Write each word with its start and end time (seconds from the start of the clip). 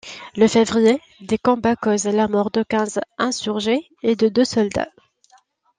Le 0.35 0.47
février, 0.47 0.99
des 1.19 1.37
combats 1.37 1.75
causent 1.75 2.05
la 2.07 2.27
mort 2.27 2.49
de 2.49 2.63
quinze 2.63 2.99
insurgés 3.19 3.87
et 4.01 4.15
de 4.15 4.29
deux 4.29 4.45
soldats. 4.45 4.89